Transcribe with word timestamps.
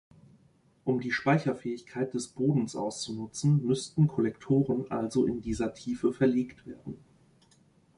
Um 0.83 0.99
die 0.99 1.11
Speicherfähigkeit 1.11 2.15
des 2.15 2.29
Bodens 2.29 2.75
auszunutzen, 2.75 3.63
müssten 3.63 4.07
Kollektoren 4.07 4.89
also 4.89 5.27
in 5.27 5.41
dieser 5.43 5.75
Tiefe 5.75 6.11
verlegt 6.11 6.65
werden. 6.65 6.97